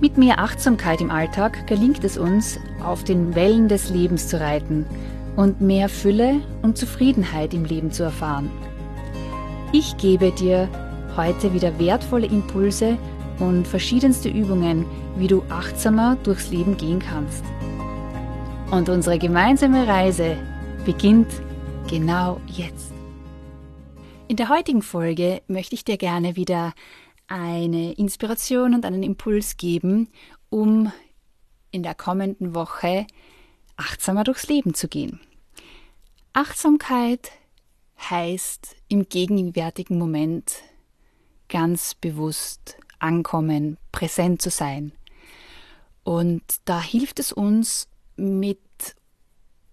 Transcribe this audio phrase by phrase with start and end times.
[0.00, 4.84] Mit mehr Achtsamkeit im Alltag gelingt es uns, auf den Wellen des Lebens zu reiten
[5.36, 8.50] und mehr Fülle und Zufriedenheit im Leben zu erfahren.
[9.72, 10.68] Ich gebe dir
[11.16, 12.98] heute wieder wertvolle Impulse
[13.38, 14.84] und verschiedenste Übungen,
[15.16, 17.44] wie du achtsamer durchs Leben gehen kannst.
[18.70, 20.36] Und unsere gemeinsame Reise
[20.84, 21.28] beginnt
[21.88, 22.92] genau jetzt.
[24.26, 26.72] In der heutigen Folge möchte ich dir gerne wieder
[27.26, 30.08] eine Inspiration und einen Impuls geben,
[30.50, 30.92] um
[31.70, 33.06] in der kommenden Woche
[33.76, 35.20] achtsamer durchs Leben zu gehen.
[36.32, 37.32] Achtsamkeit
[37.98, 40.62] heißt im gegenwärtigen Moment
[41.48, 44.92] ganz bewusst ankommen, präsent zu sein.
[46.02, 48.60] Und da hilft es uns, mit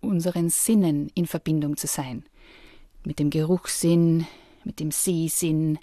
[0.00, 2.24] unseren Sinnen in Verbindung zu sein.
[3.04, 4.26] Mit dem Geruchssinn,
[4.64, 5.78] mit dem Sehsinn,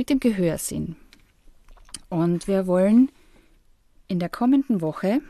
[0.00, 0.96] mit dem Gehörsinn.
[2.08, 3.12] Und wir wollen
[4.08, 5.20] in der kommenden Woche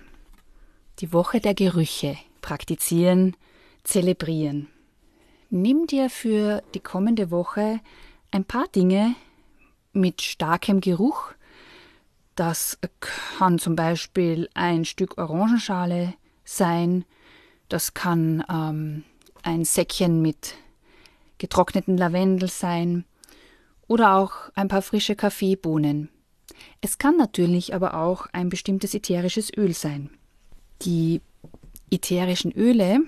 [1.00, 3.36] die Woche der Gerüche praktizieren,
[3.82, 4.68] zelebrieren.
[5.48, 7.80] Nimm dir für die kommende Woche
[8.30, 9.16] ein paar Dinge
[9.92, 11.32] mit starkem Geruch.
[12.36, 12.78] Das
[13.40, 17.04] kann zum Beispiel ein Stück Orangenschale sein.
[17.68, 19.02] Das kann ähm,
[19.42, 20.54] ein Säckchen mit
[21.38, 23.04] getrockneten Lavendel sein
[23.90, 26.10] oder auch ein paar frische Kaffeebohnen.
[26.80, 30.10] Es kann natürlich aber auch ein bestimmtes ätherisches Öl sein.
[30.82, 31.20] Die
[31.90, 33.00] ätherischen Öle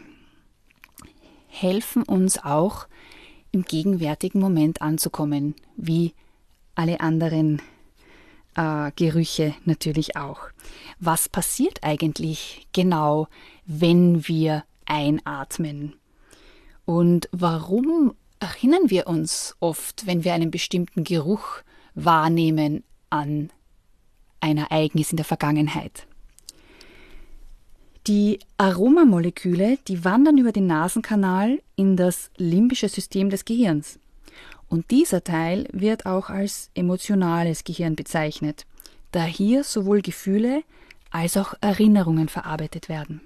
[1.47, 2.89] helfen uns auch
[3.53, 6.15] im gegenwärtigen Moment anzukommen, wie
[6.75, 7.63] alle anderen
[8.57, 10.41] äh, Gerüche natürlich auch.
[10.99, 13.29] Was passiert eigentlich genau,
[13.67, 15.95] wenn wir einatmen?
[16.85, 21.63] Und warum erinnern wir uns oft, wenn wir einen bestimmten Geruch
[21.95, 23.51] wahrnehmen, an
[24.41, 26.07] ein Ereignis in der Vergangenheit.
[28.09, 34.01] Die Aromamoleküle, die wandern über den Nasenkanal in das limbische System des Gehirns.
[34.69, 38.67] Und dieser Teil wird auch als emotionales Gehirn bezeichnet,
[39.13, 40.65] da hier sowohl Gefühle
[41.11, 43.21] als auch Erinnerungen verarbeitet werden.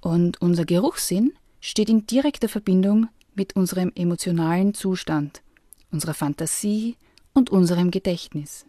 [0.00, 5.42] Und unser Geruchssinn steht in direkter Verbindung mit unserem emotionalen Zustand,
[5.90, 6.96] unserer Fantasie
[7.32, 8.66] und unserem Gedächtnis.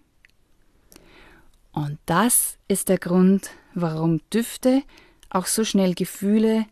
[1.72, 4.84] Und das ist der Grund, warum Düfte
[5.30, 6.66] auch so schnell Gefühle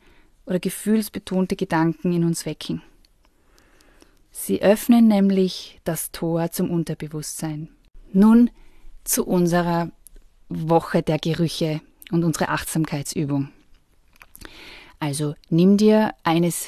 [0.45, 2.81] oder gefühlsbetonte Gedanken in uns wecken.
[4.31, 7.69] Sie öffnen nämlich das Tor zum Unterbewusstsein.
[8.11, 8.49] Nun
[9.03, 9.91] zu unserer
[10.49, 13.49] Woche der Gerüche und unsere Achtsamkeitsübung.
[14.99, 16.67] Also nimm dir eines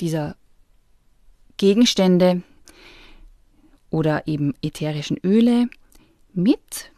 [0.00, 0.36] dieser
[1.58, 2.42] Gegenstände
[3.90, 5.68] oder eben ätherischen Öle
[6.32, 6.90] mit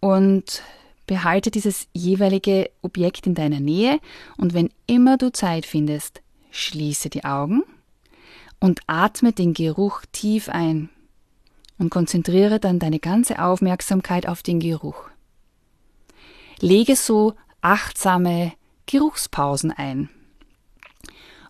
[0.00, 0.62] und
[1.06, 3.98] behalte dieses jeweilige Objekt in deiner Nähe
[4.36, 7.62] und wenn immer du Zeit findest, schließe die Augen
[8.60, 10.88] und atme den Geruch tief ein
[11.78, 15.08] und konzentriere dann deine ganze Aufmerksamkeit auf den Geruch.
[16.60, 18.52] Lege so achtsame
[18.86, 20.10] Geruchspausen ein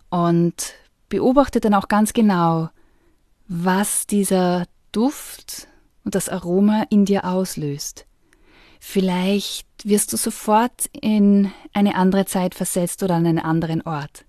[0.09, 0.73] und
[1.11, 2.69] beobachte dann auch ganz genau,
[3.47, 5.67] was dieser Duft
[6.03, 8.07] und das Aroma in dir auslöst.
[8.79, 14.25] Vielleicht wirst du sofort in eine andere Zeit versetzt oder an einen anderen Ort.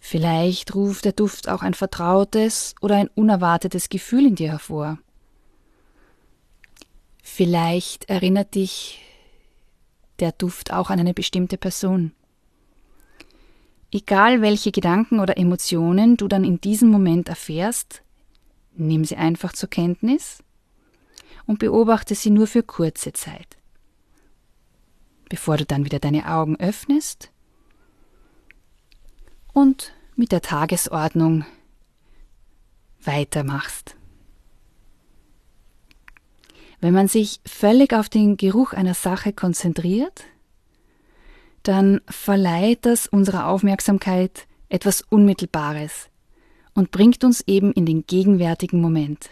[0.00, 4.98] Vielleicht ruft der Duft auch ein vertrautes oder ein unerwartetes Gefühl in dir hervor.
[7.22, 9.00] Vielleicht erinnert dich
[10.18, 12.12] der Duft auch an eine bestimmte Person.
[13.90, 18.02] Egal welche Gedanken oder Emotionen du dann in diesem Moment erfährst,
[18.74, 20.42] nimm sie einfach zur Kenntnis
[21.46, 23.56] und beobachte sie nur für kurze Zeit.
[25.30, 27.30] Bevor du dann wieder deine Augen öffnest
[29.52, 31.46] und mit der Tagesordnung
[33.02, 33.96] weitermachst.
[36.80, 40.24] Wenn man sich völlig auf den Geruch einer Sache konzentriert,
[41.68, 46.08] dann verleiht das unserer Aufmerksamkeit etwas Unmittelbares
[46.72, 49.28] und bringt uns eben in den gegenwärtigen Moment.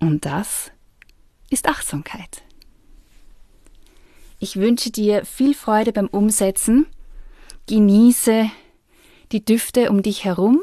[0.00, 0.70] Und das
[1.48, 2.42] ist Achtsamkeit.
[4.38, 6.84] Ich wünsche dir viel Freude beim Umsetzen,
[7.68, 8.50] genieße
[9.32, 10.60] die Düfte um dich herum